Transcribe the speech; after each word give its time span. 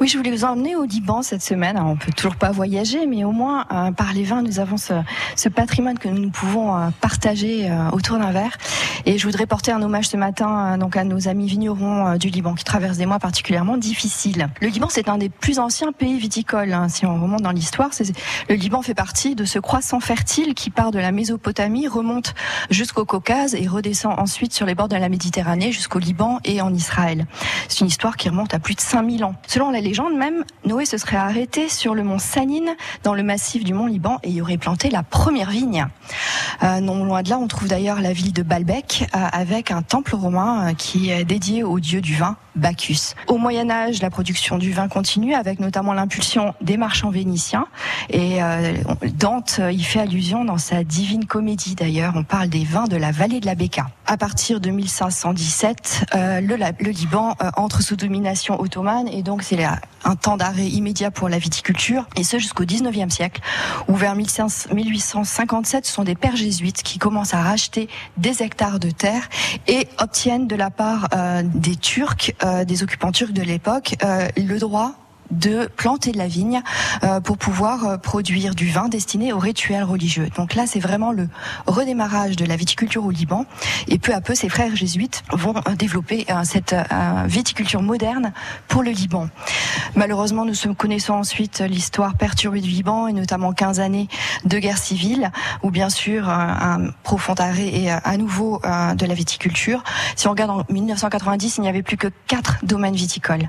Oui, 0.00 0.08
je 0.08 0.16
voulais 0.16 0.30
vous 0.30 0.46
emmener 0.46 0.76
au 0.76 0.84
Liban 0.84 1.20
cette 1.20 1.42
semaine. 1.42 1.78
On 1.78 1.94
peut 1.94 2.10
toujours 2.10 2.36
pas 2.36 2.50
voyager, 2.52 3.06
mais 3.06 3.22
au 3.24 3.32
moins 3.32 3.66
euh, 3.70 3.92
par 3.92 4.14
les 4.14 4.24
vins, 4.24 4.40
nous 4.40 4.58
avons 4.58 4.78
ce, 4.78 4.94
ce, 5.36 5.50
patrimoine 5.50 5.98
que 5.98 6.08
nous 6.08 6.30
pouvons 6.30 6.74
euh, 6.74 6.88
partager 7.02 7.70
euh, 7.70 7.90
autour 7.90 8.16
d'un 8.16 8.30
verre. 8.30 8.56
Et 9.04 9.18
je 9.18 9.26
voudrais 9.26 9.44
porter 9.44 9.72
un 9.72 9.82
hommage 9.82 10.08
ce 10.08 10.16
matin 10.16 10.78
donc 10.78 10.96
à 10.96 11.04
nos 11.04 11.28
amis 11.28 11.46
vignerons 11.46 12.16
du 12.16 12.28
Liban 12.28 12.54
qui 12.54 12.64
traversent 12.64 12.96
des 12.96 13.04
mois 13.04 13.18
particulièrement 13.18 13.76
difficiles. 13.76 14.48
Le 14.62 14.68
Liban, 14.68 14.88
c'est 14.90 15.10
un 15.10 15.18
des 15.18 15.28
plus 15.28 15.58
anciens 15.58 15.92
pays 15.92 16.18
viticoles. 16.18 16.72
Hein, 16.72 16.88
si 16.88 17.04
on 17.04 17.20
remonte 17.20 17.42
dans 17.42 17.50
l'histoire, 17.50 17.90
le 18.48 18.54
Liban 18.54 18.80
fait 18.80 18.94
partie 18.94 19.34
de 19.34 19.44
ce 19.44 19.58
croissant 19.58 20.00
fertile 20.00 20.54
qui 20.54 20.70
part 20.70 20.92
de 20.92 20.98
la 20.98 21.12
Mésopotamie, 21.12 21.88
remonte 21.88 22.34
jusqu'au 22.70 23.04
Caucase 23.04 23.54
et 23.54 23.66
redescend 23.66 24.18
ensuite 24.18 24.54
sur 24.54 24.64
les 24.64 24.74
bords 24.74 24.88
de 24.88 24.96
la 24.96 25.10
Méditerranée 25.10 25.72
jusqu'au 25.72 25.98
Liban 25.98 26.38
et 26.44 26.62
en 26.62 26.72
Israël. 26.72 27.26
C'est 27.68 27.80
une 27.80 27.88
histoire 27.88 28.16
qui 28.16 28.30
remonte 28.30 28.54
à 28.54 28.58
plus 28.58 28.74
de 28.74 28.80
5000 28.80 29.24
ans. 29.24 29.34
Selon 29.46 29.70
la 29.70 29.80
légende 29.90 30.14
même, 30.14 30.44
Noé 30.64 30.86
se 30.86 30.98
serait 30.98 31.16
arrêté 31.16 31.68
sur 31.68 31.96
le 31.96 32.04
mont 32.04 32.20
Sanine, 32.20 32.76
dans 33.02 33.12
le 33.12 33.24
massif 33.24 33.64
du 33.64 33.74
mont 33.74 33.86
Liban, 33.86 34.20
et 34.22 34.30
y 34.30 34.40
aurait 34.40 34.56
planté 34.56 34.88
la 34.88 35.02
première 35.02 35.50
vigne. 35.50 35.84
Euh, 36.62 36.78
non 36.78 37.04
loin 37.04 37.24
de 37.24 37.30
là, 37.30 37.38
on 37.38 37.48
trouve 37.48 37.66
d'ailleurs 37.66 38.00
la 38.00 38.12
ville 38.12 38.32
de 38.32 38.44
Baalbek, 38.44 39.08
euh, 39.16 39.26
avec 39.32 39.72
un 39.72 39.82
temple 39.82 40.14
romain 40.14 40.68
euh, 40.68 40.74
qui 40.74 41.10
est 41.10 41.24
dédié 41.24 41.64
au 41.64 41.80
dieu 41.80 42.00
du 42.00 42.14
vin, 42.14 42.36
Au 43.26 43.38
Moyen 43.38 43.70
Âge, 43.70 44.02
la 44.02 44.10
production 44.10 44.58
du 44.58 44.72
vin 44.72 44.88
continue, 44.88 45.34
avec 45.34 45.60
notamment 45.60 45.92
l'impulsion 45.92 46.54
des 46.60 46.76
marchands 46.76 47.10
vénitiens. 47.10 47.66
Et 48.10 48.38
Dante 49.14 49.60
y 49.70 49.82
fait 49.82 50.00
allusion 50.00 50.44
dans 50.44 50.58
sa 50.58 50.84
Divine 50.84 51.26
Comédie 51.26 51.74
d'ailleurs. 51.74 52.14
On 52.16 52.24
parle 52.24 52.48
des 52.48 52.64
vins 52.64 52.86
de 52.86 52.96
la 52.96 53.12
vallée 53.12 53.40
de 53.40 53.46
la 53.46 53.54
Becca. 53.54 53.88
À 54.06 54.16
partir 54.16 54.60
de 54.60 54.70
1517, 54.70 56.06
le, 56.14 56.56
le, 56.56 56.90
Liban 56.90 57.34
entre 57.56 57.82
sous 57.82 57.96
domination 57.96 58.60
ottomane, 58.60 59.08
et 59.08 59.22
donc 59.22 59.42
c'est 59.42 59.58
un 60.04 60.16
temps 60.16 60.36
d'arrêt 60.36 60.66
immédiat 60.66 61.10
pour 61.10 61.28
la 61.28 61.38
viticulture, 61.38 62.06
et 62.16 62.24
ce 62.24 62.38
jusqu'au 62.38 62.64
19e 62.64 63.10
siècle, 63.10 63.40
où 63.88 63.94
vers 63.94 64.14
1857, 64.14 65.86
ce 65.86 65.92
sont 65.92 66.04
des 66.04 66.14
pères 66.14 66.36
jésuites 66.36 66.82
qui 66.82 66.98
commencent 66.98 67.34
à 67.34 67.42
racheter 67.42 67.88
des 68.16 68.42
hectares 68.42 68.78
de 68.78 68.90
terre 68.90 69.28
et 69.66 69.88
obtiennent 69.98 70.46
de 70.46 70.56
la 70.56 70.70
part 70.70 71.08
euh, 71.14 71.42
des 71.44 71.76
Turcs, 71.76 72.32
euh, 72.44 72.49
des 72.64 72.82
occupants 72.82 73.12
turcs 73.12 73.32
de 73.32 73.42
l'époque, 73.42 73.94
euh, 74.04 74.28
le 74.36 74.58
droit 74.58 74.94
de 75.30 75.68
planter 75.76 76.12
de 76.12 76.18
la 76.18 76.26
vigne 76.26 76.62
euh, 77.02 77.20
pour 77.20 77.38
pouvoir 77.38 77.84
euh, 77.84 77.96
produire 77.96 78.54
du 78.54 78.68
vin 78.68 78.88
destiné 78.88 79.32
aux 79.32 79.38
rituels 79.38 79.84
religieux. 79.84 80.28
Donc 80.36 80.54
là, 80.54 80.66
c'est 80.66 80.80
vraiment 80.80 81.12
le 81.12 81.28
redémarrage 81.66 82.36
de 82.36 82.44
la 82.44 82.56
viticulture 82.56 83.04
au 83.04 83.10
Liban. 83.10 83.44
Et 83.88 83.98
peu 83.98 84.14
à 84.14 84.20
peu, 84.20 84.34
ces 84.34 84.48
frères 84.48 84.74
jésuites 84.74 85.22
vont 85.32 85.54
euh, 85.56 85.74
développer 85.74 86.26
cette 86.44 86.74
viticulture 87.26 87.82
moderne 87.82 88.32
pour 88.68 88.82
le 88.82 88.90
Liban. 88.90 89.28
Malheureusement, 89.94 90.44
nous 90.44 90.74
connaissons 90.74 91.14
ensuite 91.14 91.60
l'histoire 91.60 92.14
perturbée 92.14 92.60
du 92.60 92.68
Liban 92.68 93.08
et 93.08 93.12
notamment 93.12 93.52
15 93.52 93.80
années 93.80 94.08
de 94.44 94.58
guerre 94.58 94.78
civile, 94.78 95.30
où 95.62 95.70
bien 95.70 95.90
sûr 95.90 96.28
un 96.28 96.90
profond 97.02 97.34
arrêt 97.34 97.68
et 97.68 97.90
à 97.90 98.16
nouveau 98.16 98.60
de 98.62 99.06
la 99.06 99.14
viticulture. 99.14 99.82
Si 100.16 100.28
on 100.28 100.30
regarde 100.30 100.50
en 100.50 100.64
1990, 100.72 101.58
il 101.58 101.60
n'y 101.62 101.68
avait 101.68 101.82
plus 101.82 101.96
que 101.96 102.08
quatre 102.26 102.58
domaines 102.62 102.96
viticoles. 102.96 103.48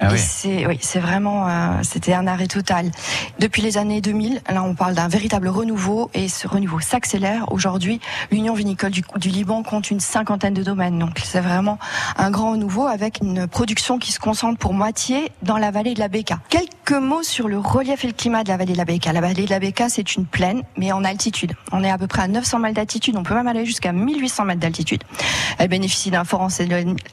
Ah 0.00 0.14
et 0.14 0.18
c'est 0.18 0.66
oui, 0.66 0.78
c'est 0.80 1.00
vrai 1.00 1.13
vraiment, 1.14 1.46
euh, 1.46 1.78
c'était 1.82 2.12
un 2.12 2.26
arrêt 2.26 2.48
total. 2.48 2.90
Depuis 3.38 3.62
les 3.62 3.78
années 3.78 4.00
2000, 4.00 4.42
là, 4.50 4.64
on 4.64 4.74
parle 4.74 4.94
d'un 4.94 5.06
véritable 5.06 5.46
renouveau 5.46 6.10
et 6.12 6.28
ce 6.28 6.48
renouveau 6.48 6.80
s'accélère. 6.80 7.52
Aujourd'hui, 7.52 8.00
l'Union 8.32 8.52
vinicole 8.52 8.90
du, 8.90 9.28
Liban 9.28 9.62
compte 9.62 9.92
une 9.92 10.00
cinquantaine 10.00 10.54
de 10.54 10.64
domaines. 10.64 10.98
Donc, 10.98 11.20
c'est 11.22 11.40
vraiment 11.40 11.78
un 12.16 12.32
grand 12.32 12.50
renouveau 12.50 12.88
avec 12.88 13.20
une 13.22 13.46
production 13.46 14.00
qui 14.00 14.10
se 14.10 14.18
concentre 14.18 14.58
pour 14.58 14.74
moitié 14.74 15.30
dans 15.42 15.56
la 15.56 15.70
vallée 15.70 15.94
de 15.94 16.00
la 16.00 16.08
Beka. 16.08 16.40
Quelques 16.48 17.00
mots 17.00 17.22
sur 17.22 17.46
le 17.46 17.58
relief 17.58 18.02
et 18.02 18.08
le 18.08 18.12
climat 18.12 18.42
de 18.42 18.48
la 18.48 18.56
vallée 18.56 18.72
de 18.72 18.78
la 18.78 18.84
Beka. 18.84 19.12
La 19.12 19.20
vallée 19.20 19.44
de 19.44 19.50
la 19.50 19.60
Beka, 19.60 19.88
c'est 19.88 20.16
une 20.16 20.26
plaine, 20.26 20.62
mais 20.76 20.90
en 20.90 21.04
altitude. 21.04 21.52
On 21.70 21.84
est 21.84 21.90
à 21.90 21.98
peu 21.98 22.08
près 22.08 22.22
à 22.22 22.28
900 22.28 22.58
mètres 22.58 22.74
d'altitude. 22.74 23.14
On 23.16 23.22
peut 23.22 23.34
même 23.34 23.46
aller 23.46 23.64
jusqu'à 23.64 23.92
1800 23.92 24.46
mètres 24.46 24.60
d'altitude. 24.60 25.04
Elle 25.58 25.68
bénéficie 25.68 26.10
d'un 26.10 26.24
fort 26.24 26.48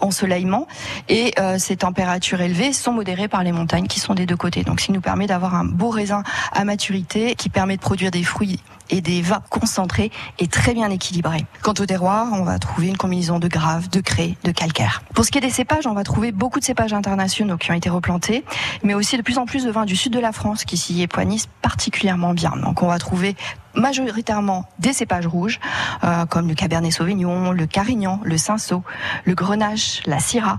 ensoleillement 0.00 0.66
et 1.10 1.34
euh, 1.38 1.58
ces 1.58 1.76
températures 1.76 2.40
élevées 2.40 2.72
sont 2.72 2.92
modérées 2.92 3.28
par 3.28 3.42
les 3.42 3.52
montagnes 3.52 3.81
qui 3.88 4.00
sont 4.00 4.14
des 4.14 4.26
deux 4.26 4.36
côtés. 4.36 4.64
Donc, 4.64 4.80
ce 4.80 4.86
qui 4.86 4.92
nous 4.92 5.00
permet 5.00 5.26
d'avoir 5.26 5.54
un 5.54 5.64
beau 5.64 5.90
raisin 5.90 6.22
à 6.52 6.64
maturité 6.64 7.34
qui 7.34 7.48
permet 7.48 7.76
de 7.76 7.82
produire 7.82 8.10
des 8.10 8.22
fruits 8.22 8.60
et 8.90 9.00
des 9.00 9.22
vins 9.22 9.42
concentrés 9.48 10.10
et 10.38 10.46
très 10.46 10.74
bien 10.74 10.90
équilibrés. 10.90 11.46
Quant 11.62 11.72
au 11.72 11.86
terroir, 11.86 12.28
on 12.32 12.44
va 12.44 12.58
trouver 12.58 12.88
une 12.88 12.96
combinaison 12.96 13.38
de 13.38 13.48
grave, 13.48 13.88
de 13.88 14.00
craie, 14.00 14.36
de 14.44 14.52
calcaire. 14.52 15.02
Pour 15.14 15.24
ce 15.24 15.30
qui 15.30 15.38
est 15.38 15.42
des 15.42 15.50
cépages, 15.50 15.86
on 15.86 15.94
va 15.94 16.04
trouver 16.04 16.30
beaucoup 16.30 16.60
de 16.60 16.64
cépages 16.64 16.92
internationaux 16.92 17.56
qui 17.56 17.70
ont 17.70 17.74
été 17.74 17.88
replantés, 17.88 18.44
mais 18.82 18.94
aussi 18.94 19.16
de 19.16 19.22
plus 19.22 19.38
en 19.38 19.46
plus 19.46 19.64
de 19.64 19.70
vins 19.70 19.86
du 19.86 19.96
sud 19.96 20.12
de 20.12 20.18
la 20.18 20.32
France 20.32 20.64
qui 20.64 20.76
s'y 20.76 21.00
époignissent 21.02 21.48
particulièrement 21.62 22.34
bien. 22.34 22.52
Donc 22.62 22.82
on 22.82 22.88
va 22.88 22.98
trouver 22.98 23.34
majoritairement 23.74 24.66
des 24.78 24.92
cépages 24.92 25.26
rouges, 25.26 25.58
euh, 26.04 26.26
comme 26.26 26.48
le 26.48 26.54
Cabernet 26.54 26.92
Sauvignon, 26.92 27.52
le 27.52 27.66
Carignan, 27.66 28.20
le 28.22 28.36
Cinsault, 28.36 28.82
le 29.24 29.34
Grenache, 29.34 30.02
la 30.04 30.18
Syrah, 30.18 30.58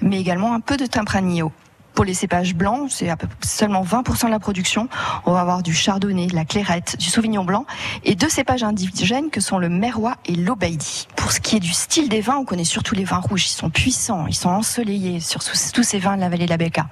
mais 0.00 0.20
également 0.20 0.54
un 0.54 0.60
peu 0.60 0.76
de 0.76 0.86
Tempranillo. 0.86 1.50
Pour 1.94 2.04
les 2.04 2.14
cépages 2.14 2.54
blancs, 2.54 2.90
c'est 2.90 3.08
à 3.08 3.16
peu 3.16 3.26
seulement 3.44 3.82
20% 3.82 4.26
de 4.26 4.30
la 4.30 4.38
production. 4.38 4.88
On 5.26 5.32
va 5.32 5.40
avoir 5.40 5.62
du 5.62 5.74
chardonnay, 5.74 6.26
de 6.26 6.34
la 6.34 6.44
clairette, 6.44 6.96
du 6.98 7.06
sauvignon 7.06 7.44
blanc 7.44 7.66
et 8.04 8.14
deux 8.14 8.28
cépages 8.28 8.62
indigènes 8.62 9.30
que 9.30 9.40
sont 9.40 9.58
le 9.58 9.68
merrois 9.68 10.16
et 10.26 10.34
l'obaïdi. 10.34 11.06
Pour 11.22 11.30
ce 11.30 11.38
qui 11.38 11.54
est 11.54 11.60
du 11.60 11.72
style 11.72 12.08
des 12.08 12.20
vins, 12.20 12.34
on 12.34 12.44
connaît 12.44 12.64
surtout 12.64 12.96
les 12.96 13.04
vins 13.04 13.20
rouges. 13.20 13.46
Ils 13.46 13.54
sont 13.54 13.70
puissants, 13.70 14.26
ils 14.26 14.34
sont 14.34 14.48
ensoleillés 14.48 15.20
sur 15.20 15.40
tous 15.40 15.84
ces 15.84 16.00
vins 16.00 16.16
de 16.16 16.20
la 16.20 16.28
vallée 16.28 16.46
de 16.46 16.50
la 16.50 16.56
Becca. 16.56 16.88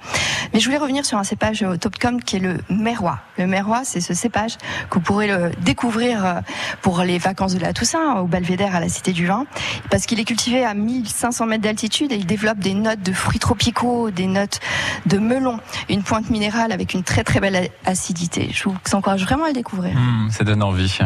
Mais 0.53 0.61
je 0.61 0.65
voulais 0.65 0.77
revenir 0.77 1.05
sur 1.05 1.17
un 1.17 1.25
cépage 1.25 1.63
au 1.63 1.75
top 1.75 1.99
com 1.99 2.23
qui 2.23 2.37
est 2.37 2.39
le 2.39 2.59
merrois. 2.69 3.19
Le 3.37 3.45
merrois, 3.45 3.81
c'est 3.83 3.99
ce 3.99 4.13
cépage 4.13 4.55
que 4.89 4.95
vous 4.95 5.01
pourrez 5.01 5.27
le 5.27 5.51
découvrir 5.59 6.25
euh, 6.25 6.39
pour 6.81 7.01
les 7.01 7.17
vacances 7.17 7.55
de 7.55 7.59
la 7.59 7.73
Toussaint 7.73 8.19
au 8.19 8.25
Belvédère 8.25 8.73
à 8.73 8.79
la 8.79 8.87
Cité 8.87 9.11
du 9.11 9.25
Vin 9.25 9.45
parce 9.89 10.05
qu'il 10.05 10.17
est 10.21 10.23
cultivé 10.23 10.63
à 10.63 10.75
1500 10.75 11.45
mètres 11.47 11.63
d'altitude 11.63 12.13
et 12.13 12.15
il 12.15 12.25
développe 12.25 12.59
des 12.59 12.73
notes 12.73 13.01
de 13.01 13.11
fruits 13.11 13.39
tropicaux, 13.39 14.11
des 14.11 14.27
notes 14.27 14.61
de 15.07 15.17
melon, 15.17 15.59
une 15.89 16.03
pointe 16.03 16.29
minérale 16.29 16.71
avec 16.71 16.93
une 16.93 17.03
très 17.03 17.25
très 17.25 17.41
belle 17.41 17.69
acidité. 17.85 18.49
Je 18.53 18.69
vous 18.69 18.75
encourage 18.93 19.23
vraiment 19.25 19.43
à 19.43 19.47
le 19.49 19.55
découvrir. 19.55 19.93
Mmh, 19.93 20.31
ça 20.31 20.45
donne 20.45 20.63
envie. 20.63 20.99